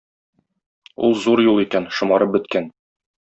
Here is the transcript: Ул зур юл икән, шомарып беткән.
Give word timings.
Ул 1.07 1.13
зур 1.27 1.43
юл 1.47 1.61
икән, 1.65 1.87
шомарып 1.99 2.35
беткән. 2.39 2.73